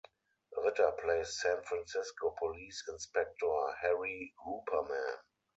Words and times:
Ritter 0.57 0.93
plays 0.93 1.39
San 1.39 1.61
Francisco 1.61 2.33
police 2.39 2.85
Inspector 2.89 3.75
Harry 3.83 4.33
Hooperman. 4.43 5.17